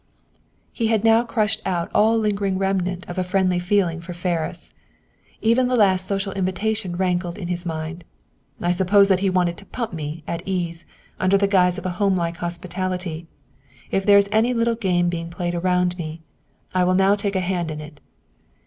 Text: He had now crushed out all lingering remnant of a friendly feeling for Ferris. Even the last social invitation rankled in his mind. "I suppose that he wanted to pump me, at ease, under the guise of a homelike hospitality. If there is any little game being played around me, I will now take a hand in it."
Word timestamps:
He 0.73 0.87
had 0.87 1.03
now 1.03 1.21
crushed 1.23 1.61
out 1.63 1.91
all 1.93 2.17
lingering 2.17 2.57
remnant 2.57 3.07
of 3.07 3.19
a 3.19 3.23
friendly 3.23 3.59
feeling 3.59 4.01
for 4.01 4.15
Ferris. 4.15 4.71
Even 5.43 5.67
the 5.67 5.75
last 5.75 6.07
social 6.07 6.33
invitation 6.33 6.95
rankled 6.95 7.37
in 7.37 7.49
his 7.49 7.67
mind. 7.67 8.03
"I 8.63 8.71
suppose 8.71 9.09
that 9.09 9.19
he 9.19 9.29
wanted 9.29 9.57
to 9.57 9.65
pump 9.67 9.93
me, 9.93 10.23
at 10.25 10.41
ease, 10.43 10.87
under 11.19 11.37
the 11.37 11.45
guise 11.45 11.77
of 11.77 11.85
a 11.85 11.91
homelike 12.01 12.37
hospitality. 12.37 13.27
If 13.91 14.03
there 14.03 14.17
is 14.17 14.27
any 14.31 14.55
little 14.55 14.73
game 14.73 15.07
being 15.07 15.29
played 15.29 15.53
around 15.53 15.95
me, 15.99 16.23
I 16.73 16.83
will 16.83 16.95
now 16.95 17.13
take 17.13 17.35
a 17.35 17.39
hand 17.39 17.69
in 17.69 17.79
it." 17.79 17.99